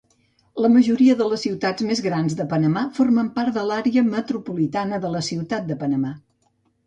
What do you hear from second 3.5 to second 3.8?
de